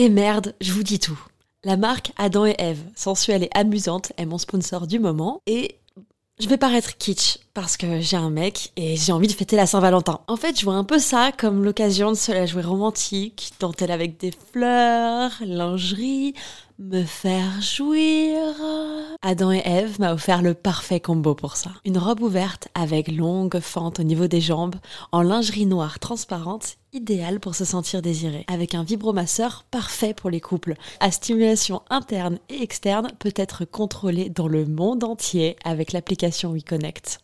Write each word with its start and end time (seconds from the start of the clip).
Et 0.00 0.10
merde, 0.10 0.54
je 0.60 0.72
vous 0.72 0.84
dis 0.84 1.00
tout. 1.00 1.18
La 1.64 1.76
marque 1.76 2.12
Adam 2.16 2.46
et 2.46 2.54
Eve, 2.60 2.78
sensuelle 2.94 3.42
et 3.42 3.50
amusante, 3.52 4.12
est 4.16 4.26
mon 4.26 4.38
sponsor 4.38 4.86
du 4.86 5.00
moment 5.00 5.42
et 5.48 5.74
je 6.38 6.46
vais 6.48 6.56
paraître 6.56 6.96
kitsch 6.98 7.38
parce 7.60 7.76
que 7.76 8.00
j'ai 8.00 8.16
un 8.16 8.30
mec 8.30 8.70
et 8.76 8.94
j'ai 8.94 9.10
envie 9.10 9.26
de 9.26 9.32
fêter 9.32 9.56
la 9.56 9.66
Saint-Valentin. 9.66 10.20
En 10.28 10.36
fait, 10.36 10.56
je 10.60 10.64
vois 10.64 10.74
un 10.74 10.84
peu 10.84 11.00
ça 11.00 11.32
comme 11.36 11.64
l'occasion 11.64 12.12
de 12.12 12.16
se 12.16 12.30
la 12.30 12.46
jouer 12.46 12.62
romantique, 12.62 13.52
dentelle 13.58 13.90
avec 13.90 14.16
des 14.16 14.30
fleurs, 14.52 15.32
lingerie, 15.40 16.34
me 16.78 17.02
faire 17.02 17.60
jouir. 17.60 18.38
Adam 19.22 19.50
et 19.50 19.62
Eve 19.64 19.98
m'a 19.98 20.12
offert 20.12 20.40
le 20.40 20.54
parfait 20.54 21.00
combo 21.00 21.34
pour 21.34 21.56
ça. 21.56 21.72
Une 21.84 21.98
robe 21.98 22.20
ouverte 22.20 22.68
avec 22.76 23.10
longue 23.10 23.58
fente 23.58 23.98
au 23.98 24.04
niveau 24.04 24.28
des 24.28 24.40
jambes, 24.40 24.76
en 25.10 25.22
lingerie 25.22 25.66
noire 25.66 25.98
transparente, 25.98 26.76
idéale 26.92 27.40
pour 27.40 27.56
se 27.56 27.64
sentir 27.64 28.02
désiré. 28.02 28.44
Avec 28.46 28.76
un 28.76 28.84
vibromasseur 28.84 29.64
parfait 29.72 30.14
pour 30.14 30.30
les 30.30 30.40
couples. 30.40 30.74
À 31.00 31.10
stimulation 31.10 31.82
interne 31.90 32.38
et 32.50 32.62
externe 32.62 33.10
peut 33.18 33.34
être 33.34 33.64
contrôlée 33.64 34.30
dans 34.30 34.46
le 34.46 34.64
monde 34.64 35.02
entier 35.02 35.56
avec 35.64 35.90
l'application 35.90 36.52
WeConnect. 36.52 37.18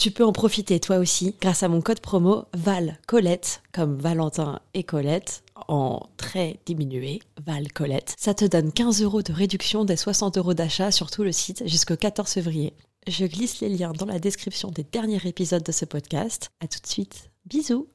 Tu 0.00 0.10
peux 0.10 0.24
en 0.24 0.32
profiter 0.32 0.80
toi 0.80 0.96
aussi 0.96 1.34
grâce 1.42 1.62
à 1.62 1.68
mon 1.68 1.82
code 1.82 2.00
promo 2.00 2.46
Val 2.54 2.96
Colette, 3.06 3.60
comme 3.70 3.98
Valentin 3.98 4.60
et 4.72 4.82
Colette, 4.82 5.42
en 5.68 6.08
très 6.16 6.58
diminué, 6.64 7.20
Val 7.44 7.70
Colette. 7.70 8.14
Ça 8.18 8.32
te 8.32 8.46
donne 8.46 8.72
15 8.72 9.02
euros 9.02 9.20
de 9.20 9.34
réduction 9.34 9.84
des 9.84 9.96
60 9.96 10.38
euros 10.38 10.54
d'achat 10.54 10.90
sur 10.90 11.10
tout 11.10 11.22
le 11.22 11.32
site 11.32 11.68
jusqu'au 11.68 11.96
14 11.96 12.30
février. 12.30 12.72
Je 13.08 13.26
glisse 13.26 13.60
les 13.60 13.68
liens 13.68 13.92
dans 13.92 14.06
la 14.06 14.18
description 14.18 14.70
des 14.70 14.84
derniers 14.90 15.20
épisodes 15.26 15.62
de 15.62 15.72
ce 15.72 15.84
podcast. 15.84 16.48
À 16.60 16.66
tout 16.66 16.80
de 16.80 16.86
suite. 16.86 17.28
Bisous. 17.44 17.86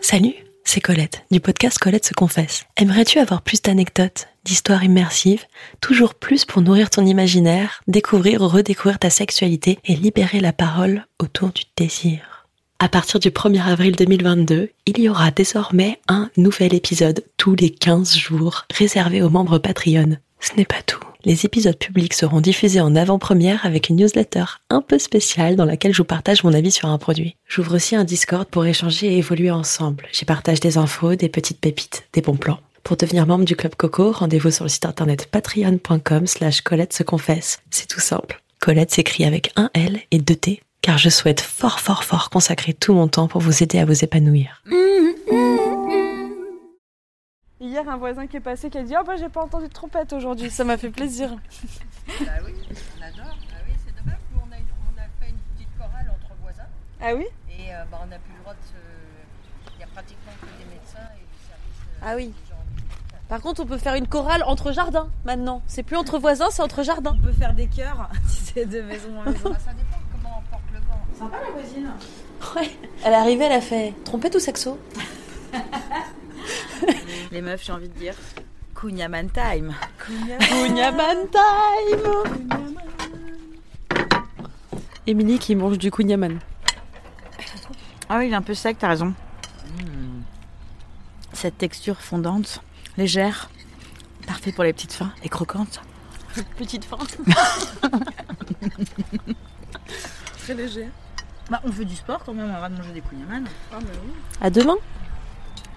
Salut, 0.00 0.41
c'est 0.64 0.80
Colette, 0.80 1.24
du 1.30 1.40
podcast 1.40 1.78
Colette 1.78 2.06
se 2.06 2.14
confesse. 2.14 2.64
Aimerais-tu 2.76 3.18
avoir 3.18 3.42
plus 3.42 3.62
d'anecdotes, 3.62 4.28
d'histoires 4.44 4.84
immersives, 4.84 5.44
toujours 5.80 6.14
plus 6.14 6.44
pour 6.44 6.62
nourrir 6.62 6.90
ton 6.90 7.04
imaginaire, 7.04 7.82
découvrir 7.88 8.42
ou 8.42 8.48
redécouvrir 8.48 8.98
ta 8.98 9.10
sexualité 9.10 9.78
et 9.84 9.96
libérer 9.96 10.40
la 10.40 10.52
parole 10.52 11.06
autour 11.18 11.50
du 11.50 11.62
désir? 11.76 12.46
À 12.78 12.88
partir 12.88 13.20
du 13.20 13.30
1er 13.30 13.62
avril 13.62 13.94
2022, 13.94 14.70
il 14.86 14.98
y 14.98 15.08
aura 15.08 15.30
désormais 15.30 16.00
un 16.08 16.30
nouvel 16.36 16.74
épisode 16.74 17.24
tous 17.36 17.54
les 17.54 17.70
15 17.70 18.16
jours 18.16 18.64
réservé 18.74 19.22
aux 19.22 19.30
membres 19.30 19.58
Patreon. 19.58 20.16
Ce 20.40 20.56
n'est 20.56 20.64
pas 20.64 20.82
tout. 20.84 21.01
Les 21.24 21.46
épisodes 21.46 21.76
publics 21.76 22.14
seront 22.14 22.40
diffusés 22.40 22.80
en 22.80 22.96
avant-première 22.96 23.64
avec 23.64 23.88
une 23.88 23.96
newsletter 23.96 24.44
un 24.70 24.82
peu 24.82 24.98
spéciale 24.98 25.54
dans 25.54 25.64
laquelle 25.64 25.92
je 25.92 25.98
vous 25.98 26.04
partage 26.04 26.42
mon 26.42 26.52
avis 26.52 26.72
sur 26.72 26.88
un 26.88 26.98
produit. 26.98 27.36
J'ouvre 27.46 27.76
aussi 27.76 27.94
un 27.94 28.02
Discord 28.02 28.48
pour 28.48 28.66
échanger 28.66 29.06
et 29.06 29.18
évoluer 29.18 29.52
ensemble. 29.52 30.08
J'y 30.12 30.24
partage 30.24 30.58
des 30.58 30.78
infos, 30.78 31.14
des 31.14 31.28
petites 31.28 31.60
pépites, 31.60 32.04
des 32.12 32.22
bons 32.22 32.36
plans. 32.36 32.58
Pour 32.82 32.96
devenir 32.96 33.28
membre 33.28 33.44
du 33.44 33.54
Club 33.54 33.76
Coco, 33.76 34.10
rendez-vous 34.10 34.50
sur 34.50 34.64
le 34.64 34.68
site 34.68 34.84
internet 34.84 35.26
patreon.com 35.26 36.26
slash 36.26 36.60
Colette 36.62 36.92
se 36.92 37.04
confesse. 37.04 37.60
C'est 37.70 37.86
tout 37.86 38.00
simple. 38.00 38.42
Colette 38.60 38.90
s'écrit 38.90 39.24
avec 39.24 39.52
un 39.54 39.70
L 39.74 40.00
et 40.10 40.18
deux 40.18 40.34
T, 40.34 40.60
car 40.80 40.98
je 40.98 41.08
souhaite 41.08 41.40
fort 41.40 41.78
fort 41.78 42.02
fort 42.02 42.30
consacrer 42.30 42.74
tout 42.74 42.94
mon 42.94 43.06
temps 43.06 43.28
pour 43.28 43.40
vous 43.40 43.62
aider 43.62 43.78
à 43.78 43.84
vous 43.84 44.02
épanouir. 44.02 44.62
Hier, 47.82 47.92
un 47.92 47.96
voisin 47.96 48.26
qui 48.28 48.36
est 48.36 48.40
passé 48.40 48.70
qui 48.70 48.78
a 48.78 48.82
dit 48.82 48.94
Oh, 48.98 49.02
bah, 49.04 49.16
j'ai 49.16 49.28
pas 49.28 49.42
entendu 49.42 49.66
de 49.66 49.72
trompette 49.72 50.12
aujourd'hui, 50.12 50.50
ça 50.50 50.62
m'a 50.64 50.76
fait 50.76 50.90
plaisir. 50.90 51.30
Bah 52.20 52.32
oui, 52.44 52.52
on 52.98 53.02
adore. 53.02 53.36
Ah 53.52 53.56
oui, 53.66 53.74
c'est 53.86 53.94
dommage. 53.96 54.18
Nous, 54.34 54.40
on 54.40 54.52
a, 54.52 54.58
une- 54.58 54.64
on 54.92 54.98
a 54.98 55.04
fait 55.20 55.30
une 55.30 55.36
petite 55.54 55.68
chorale 55.78 56.10
entre 56.10 56.34
voisins 56.42 56.66
Ah 57.00 57.14
oui? 57.14 57.26
Et 57.48 57.72
euh, 57.72 57.84
bah, 57.90 58.00
on 58.02 58.06
n'a 58.06 58.18
plus 58.18 58.32
le 58.34 58.40
droit 58.40 58.54
de 58.54 58.58
se. 58.58 59.74
Il 59.76 59.80
y 59.80 59.84
a 59.84 59.86
pratiquement 59.86 60.32
que 60.40 60.46
des 60.46 60.64
médecins 60.68 61.08
et 61.16 61.20
du 61.20 61.38
service. 61.46 61.78
euh, 61.94 62.04
Ah 62.04 62.14
oui. 62.16 62.32
Par 63.28 63.40
contre, 63.40 63.62
on 63.62 63.66
peut 63.66 63.78
faire 63.78 63.94
une 63.94 64.08
chorale 64.08 64.42
entre 64.46 64.72
jardins 64.72 65.08
maintenant. 65.24 65.62
C'est 65.68 65.84
plus 65.84 65.96
entre 65.96 66.18
voisins, 66.18 66.48
c'est 66.50 66.62
entre 66.62 66.82
jardins. 66.82 67.14
On 67.18 67.22
peut 67.26 67.32
faire 67.32 67.54
des 67.54 67.68
chœurs 67.68 68.10
si 68.28 68.44
c'est 68.52 68.66
de 68.66 68.82
maison 68.82 69.08
en 69.20 69.22
maison. 69.30 69.50
Bah, 69.50 69.58
ça 69.64 69.72
dépend 69.72 69.98
comment 70.12 70.38
on 70.44 70.50
porte 70.50 70.62
le 70.72 70.78
vent. 70.80 71.00
Sympa 71.18 71.36
la 71.40 71.50
voisine. 71.52 71.90
Ouais. 72.56 72.76
Elle 73.04 73.12
est 73.12 73.16
arrivée, 73.16 73.44
elle 73.44 73.52
a 73.52 73.60
fait 73.60 73.94
trompette 74.04 74.34
ou 74.34 74.40
saxo? 74.40 74.76
Les 77.32 77.40
meufs, 77.40 77.64
j'ai 77.64 77.72
envie 77.72 77.88
de 77.88 77.98
dire. 77.98 78.14
Kunyaman 78.74 79.30
time. 79.30 79.74
Kunyaman 79.96 81.16
time 81.32 82.42
Émilie 85.06 85.38
qui 85.38 85.56
mange 85.56 85.78
du 85.78 85.90
kunyaman. 85.90 86.38
Ah 88.10 88.18
oui, 88.18 88.26
il 88.26 88.32
est 88.34 88.36
un 88.36 88.42
peu 88.42 88.52
sec, 88.52 88.76
t'as 88.78 88.88
raison. 88.88 89.14
Hmm. 89.78 90.20
Cette 91.32 91.56
texture 91.56 92.02
fondante, 92.02 92.60
légère, 92.98 93.48
parfait 94.26 94.52
pour 94.52 94.64
les 94.64 94.74
petites 94.74 94.92
fins 94.92 95.14
et 95.22 95.30
croquante. 95.30 95.80
Petite 96.58 96.84
fin. 96.84 96.98
Très 100.38 100.52
léger. 100.52 100.88
Bah, 101.50 101.62
on 101.64 101.72
fait 101.72 101.86
du 101.86 101.96
sport 101.96 102.22
quand 102.24 102.34
même, 102.34 102.52
on 102.54 102.60
va 102.60 102.68
de 102.68 102.76
manger 102.76 102.92
des 102.92 103.00
kunyaman. 103.00 103.46
À 104.38 104.50
demain 104.50 104.76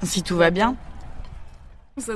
Si 0.04 0.22
tout 0.22 0.36
va 0.36 0.52
bien. 0.52 0.76
so 1.98 2.16